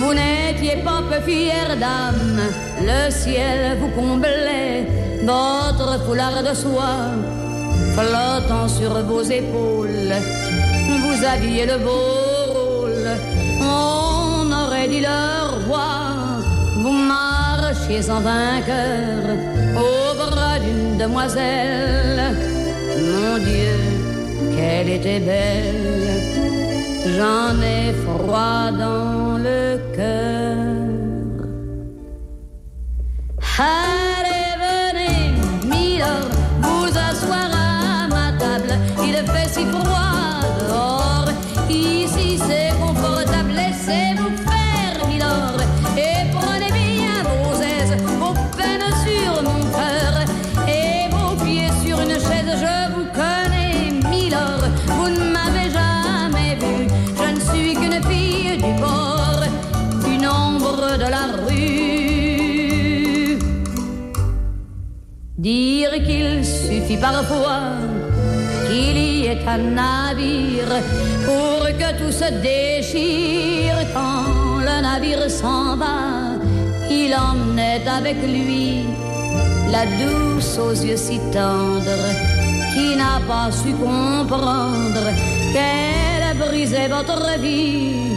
Vous 0.00 0.14
n'étiez 0.14 0.76
pas 0.84 1.02
peu 1.08 1.20
fière 1.28 1.76
d'âme, 1.76 2.40
le 2.80 3.10
ciel 3.10 3.78
vous 3.80 3.88
comblait, 3.88 4.86
votre 5.24 6.04
foulard 6.04 6.42
de 6.42 6.54
soie 6.54 7.10
flottant 7.94 8.68
sur 8.68 8.92
vos 9.02 9.22
épaules. 9.22 10.14
Vous 11.02 11.24
aviez 11.24 11.66
le 11.66 11.78
beau 11.78 12.52
rôle, 12.54 13.08
on 13.60 14.50
aurait 14.52 14.88
dit 14.88 15.00
le 15.00 15.66
roi. 15.66 15.88
Vous 16.82 16.92
marchiez 16.92 18.10
en 18.10 18.20
vainqueur 18.20 19.20
au 19.76 20.14
bras 20.16 20.58
d'une 20.58 20.96
demoiselle. 20.96 22.34
Mon 23.12 23.38
Dieu, 23.38 23.76
qu'elle 24.56 24.88
était 24.88 25.20
belle. 25.20 26.57
J'en 27.06 27.60
ai 27.62 27.92
froid 28.04 28.70
dans 28.72 29.38
le 29.38 29.78
cœur. 29.94 30.56
Allez, 33.58 34.54
venez, 34.64 35.32
Milord, 35.64 36.30
vous 36.60 36.88
asseoir 36.88 37.50
à 37.52 38.08
ma 38.08 38.32
table. 38.38 38.72
Il 39.02 39.14
fait 39.14 39.48
si 39.48 39.64
froid 39.66 40.40
dehors. 40.60 41.28
Ici, 41.70 42.38
c'est 42.46 42.67
suffit 66.88 66.96
parfois 66.96 67.76
qu'il 68.66 68.96
y 68.96 69.26
ait 69.26 69.46
un 69.46 69.58
navire 69.58 70.74
pour 71.26 71.66
que 71.80 71.90
tout 71.98 72.12
se 72.12 72.30
déchire 72.40 73.76
quand 73.92 74.60
le 74.60 74.82
navire 74.82 75.30
s'en 75.30 75.76
va. 75.76 76.36
Il 76.90 77.14
emmenait 77.14 77.86
avec 77.86 78.16
lui 78.22 78.86
la 79.70 79.84
douce 80.00 80.58
aux 80.58 80.72
yeux 80.72 80.96
si 80.96 81.18
tendres 81.32 82.10
qui 82.72 82.96
n'a 82.96 83.20
pas 83.28 83.50
su 83.50 83.72
comprendre 83.72 85.06
qu'elle 85.52 86.36
brisait 86.38 86.88
votre 86.88 87.38
vie. 87.40 88.16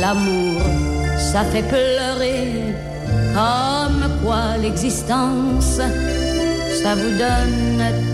L'amour, 0.00 0.62
ça 1.16 1.44
fait 1.44 1.62
pleurer 1.62 2.74
comme 3.34 4.02
quoi 4.22 4.56
l'existence, 4.60 5.80
ça 6.82 6.94
vous 6.94 7.14
donne 7.18 8.07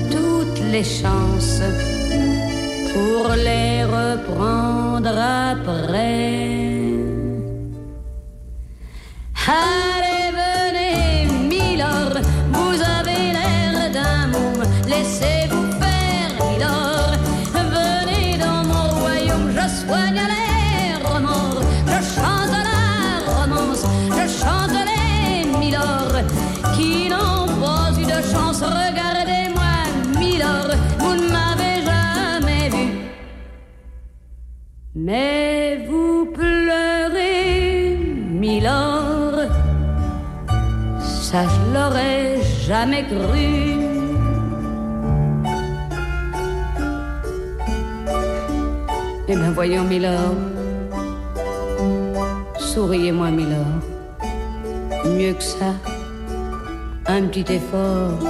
chances 0.83 1.63
pour 2.93 3.33
les 3.35 3.85
reprendre 3.85 5.17
après. 5.53 6.64
Mais 35.06 35.85
vous 35.86 36.32
pleurez, 36.32 37.94
milord, 38.31 39.39
ça 40.98 41.43
je 41.44 41.74
l'aurais 41.74 42.40
jamais 42.66 43.05
cru. 43.05 43.51
Eh 49.28 49.36
bien 49.36 49.51
voyons, 49.51 49.85
milord, 49.85 50.39
souriez-moi, 52.56 53.31
milord. 53.31 53.81
Mieux 55.05 55.35
que 55.35 55.43
ça, 55.43 55.74
un 57.09 57.26
petit 57.26 57.52
effort. 57.52 58.20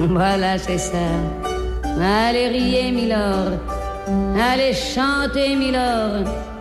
Voilà, 0.00 0.58
c'est 0.58 0.78
ça. 0.78 1.06
Allez 2.00 2.48
riez, 2.48 2.90
milord. 2.90 3.73
Allez 4.36 4.74
chanter, 4.74 5.54
milord. 5.54 6.53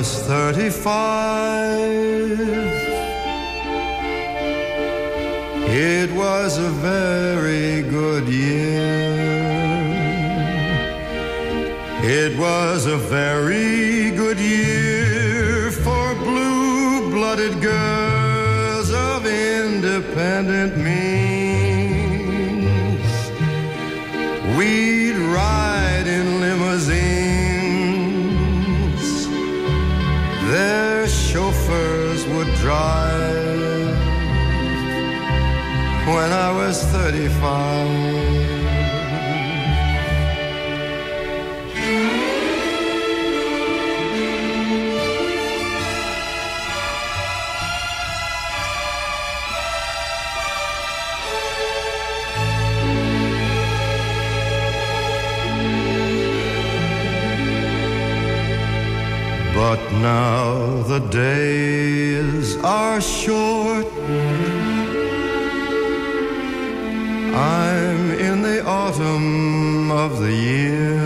was 0.00 0.18
35. 0.22 0.88
It 5.68 6.10
was 6.12 6.56
a 6.56 6.70
very 6.70 7.82
good 7.82 8.26
year. 8.26 8.80
It 12.02 12.38
was 12.38 12.86
a 12.86 12.96
very 12.96 14.10
good 14.12 14.38
year 14.38 15.70
for 15.70 16.14
blue 16.14 17.10
blooded 17.10 17.60
girls 17.60 18.90
of 18.94 19.26
independence 19.26 20.09
when 36.20 36.32
I 36.32 36.50
was 36.52 36.84
35. 36.84 38.10
But 59.54 59.80
now 59.92 60.82
the 60.92 61.00
days 61.10 62.56
are 62.62 63.00
short 63.00 63.79
of 70.04 70.18
the 70.18 70.32
year. 70.32 70.98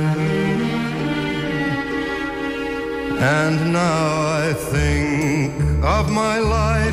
And 3.38 3.72
now 3.72 4.04
I 4.42 4.52
think 4.52 5.52
of 5.82 6.04
my 6.12 6.38
life 6.38 6.84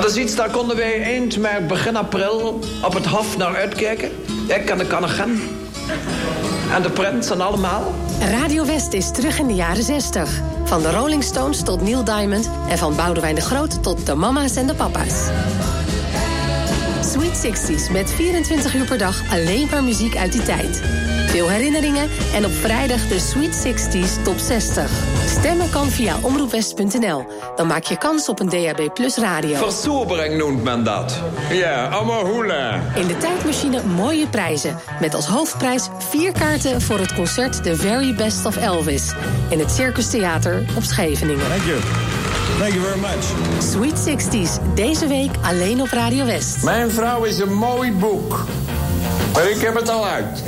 Dat 0.00 0.10
is 0.10 0.16
iets, 0.16 0.34
daar 0.34 0.50
konden 0.50 0.76
wij 0.76 1.02
eind 1.02 1.38
mei, 1.38 1.64
begin 1.64 1.96
april 1.96 2.60
op 2.84 2.94
het 2.94 3.06
Hof 3.06 3.36
naar 3.36 3.56
uitkijken. 3.56 4.10
Ik 4.46 4.70
en 4.70 4.78
de 4.78 4.86
Kannegem. 4.86 5.40
En 6.74 6.82
de 6.82 6.90
Prins 6.90 7.30
en 7.30 7.40
allemaal. 7.40 7.92
Radio 8.20 8.66
West 8.66 8.92
is 8.92 9.10
terug 9.10 9.38
in 9.38 9.46
de 9.46 9.54
jaren 9.54 9.82
60. 9.82 10.40
Van 10.64 10.82
de 10.82 10.90
Rolling 10.90 11.22
Stones 11.22 11.62
tot 11.62 11.80
Neil 11.80 12.04
Diamond 12.04 12.50
en 12.68 12.78
van 12.78 12.96
Boudewijn 12.96 13.34
de 13.34 13.40
Groot 13.40 13.82
tot 13.82 14.06
de 14.06 14.14
mama's 14.14 14.56
en 14.56 14.66
de 14.66 14.74
papa's. 14.74 15.14
Sweet 17.00 17.46
60s 17.46 17.92
met 17.92 18.12
24 18.12 18.74
uur 18.74 18.86
per 18.86 18.98
dag 18.98 19.22
alleen 19.30 19.68
maar 19.70 19.84
muziek 19.84 20.16
uit 20.16 20.32
die 20.32 20.42
tijd. 20.42 20.82
Veel 21.26 21.48
herinneringen 21.48 22.08
en 22.34 22.44
op 22.44 22.52
vrijdag 22.52 23.08
de 23.08 23.18
Sweet 23.18 23.66
60s 23.66 24.22
top 24.22 24.38
60. 24.38 25.17
Stemmen 25.38 25.70
kan 25.70 25.90
via 25.90 26.16
omroepwest.nl. 26.20 27.26
Dan 27.56 27.66
maak 27.66 27.82
je 27.82 27.98
kans 27.98 28.28
op 28.28 28.40
een 28.40 28.48
DAB 28.48 28.94
Plus 28.94 29.16
radio. 29.16 29.56
Versobering 29.56 30.36
noemt 30.36 30.62
men 30.62 30.84
dat. 30.84 31.20
Ja, 31.50 31.86
allemaal 31.86 32.26
hoela. 32.26 32.80
In 32.94 33.06
de 33.06 33.16
tijdmachine 33.16 33.82
mooie 33.82 34.28
prijzen. 34.28 34.78
Met 35.00 35.14
als 35.14 35.26
hoofdprijs 35.26 35.88
vier 35.98 36.32
kaarten 36.32 36.80
voor 36.80 36.98
het 36.98 37.14
concert 37.14 37.62
The 37.62 37.76
Very 37.76 38.14
Best 38.14 38.46
of 38.46 38.56
Elvis. 38.56 39.12
In 39.48 39.58
het 39.58 39.70
Circus 39.70 40.10
Theater 40.10 40.64
op 40.76 40.82
Scheveningen. 40.82 41.46
Thank 41.46 41.62
you. 41.62 41.80
Thank 42.58 42.72
you 42.72 42.84
very 42.84 43.00
much. 43.00 43.24
Sweet 43.70 44.18
60s, 44.18 44.74
deze 44.74 45.06
week 45.06 45.30
alleen 45.42 45.80
op 45.80 45.88
Radio 45.88 46.24
West. 46.24 46.62
Mijn 46.62 46.90
vrouw 46.90 47.24
is 47.24 47.38
een 47.38 47.54
mooi 47.54 47.92
boek. 47.92 48.44
Maar 49.32 49.50
ik 49.50 49.60
heb 49.60 49.74
het 49.74 49.88
al 49.88 50.06
uit. 50.06 50.42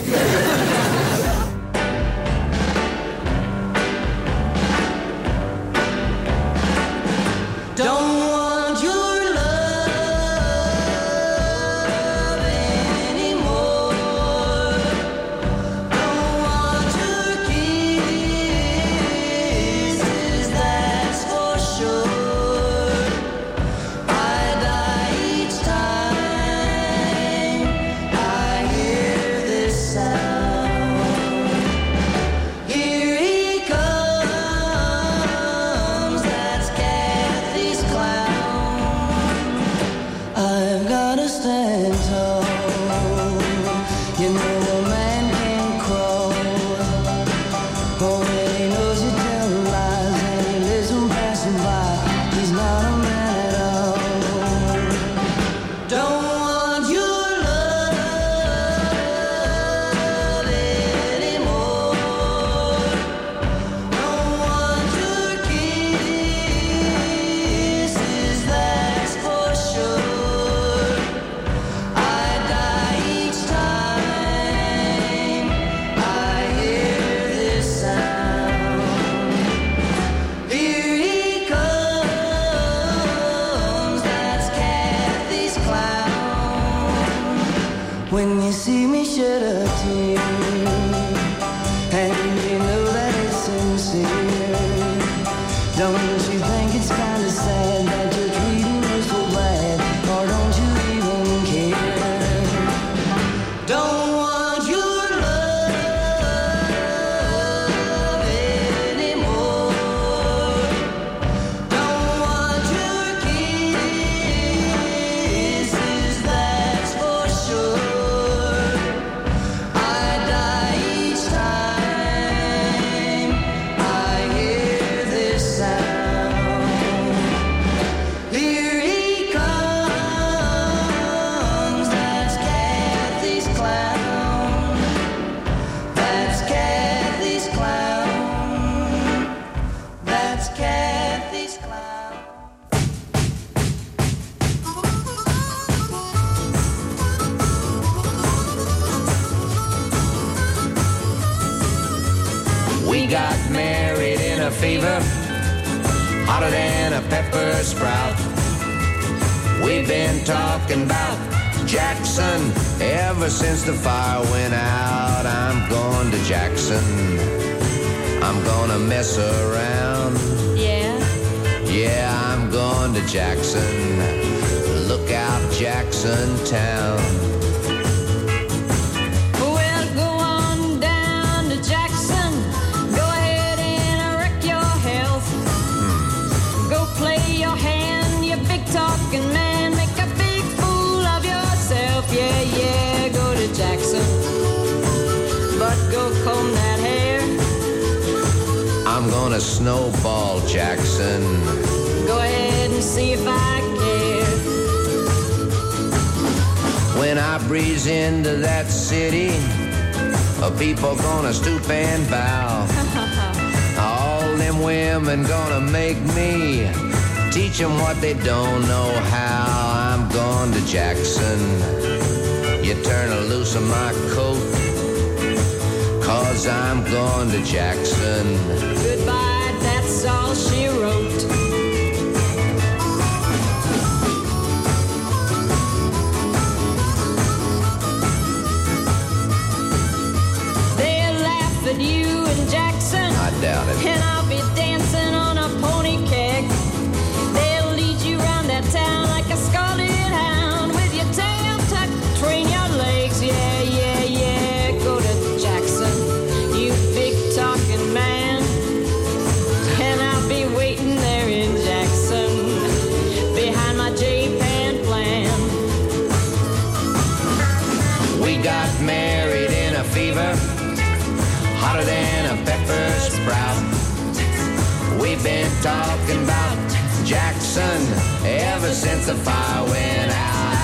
talking 275.62 276.22
about 276.24 276.56
Jackson 277.04 277.80
ever 278.24 278.72
since 278.72 279.06
the 279.06 279.14
fire 279.14 279.64
went 279.64 280.10
out. 280.10 280.56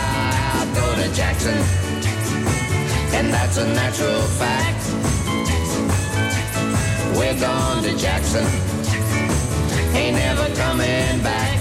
I 0.56 0.72
go 0.74 1.02
to 1.02 1.14
Jackson, 1.14 1.58
and 3.14 3.32
that's 3.32 3.58
a 3.58 3.66
natural 3.74 4.22
fact. 4.40 4.82
We're 7.14 7.38
gone 7.38 7.82
to 7.82 7.94
Jackson, 7.96 8.46
ain't 9.94 10.16
never 10.16 10.46
coming 10.56 11.22
back. 11.22 11.60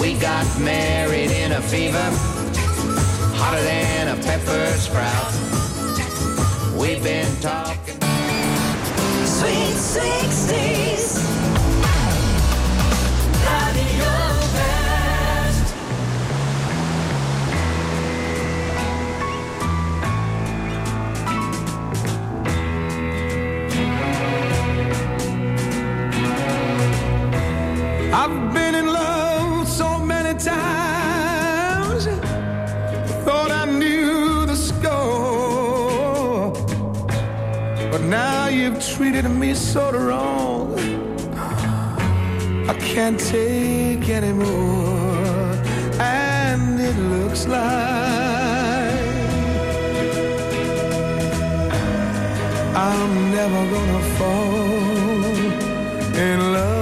We 0.00 0.14
got 0.14 0.46
married 0.60 1.32
in 1.32 1.52
a 1.52 1.60
fever, 1.60 2.08
hotter 3.34 3.62
than 3.62 4.16
a 4.16 4.22
pepper 4.22 4.66
sprout. 4.78 5.32
We've 6.78 7.02
been 7.02 7.34
talking. 7.40 7.83
60s. 9.94 11.33
treated 38.96 39.28
me 39.28 39.52
so 39.54 39.90
wrong. 39.90 40.78
I 42.68 42.74
can't 42.74 43.18
take 43.18 44.08
anymore, 44.08 45.56
and 45.98 46.80
it 46.80 46.96
looks 46.96 47.48
like 47.48 47.64
I'm 52.76 53.30
never 53.32 53.62
gonna 53.74 54.02
fall 54.16 54.54
in 56.16 56.52
love. 56.52 56.73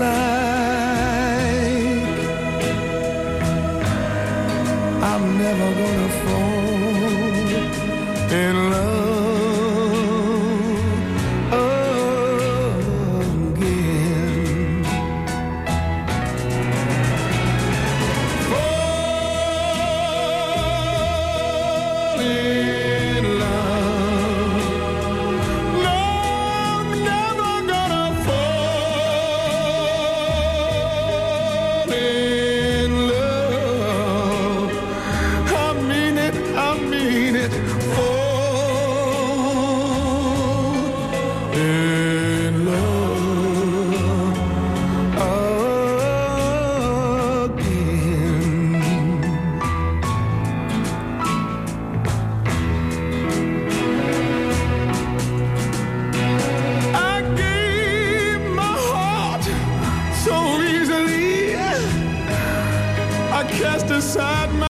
life. 0.00 0.29